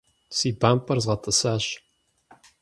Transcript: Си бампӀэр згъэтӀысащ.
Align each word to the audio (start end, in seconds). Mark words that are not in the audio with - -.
Си 0.35 0.49
бампӀэр 0.59 0.97
згъэтӀысащ. 1.03 1.65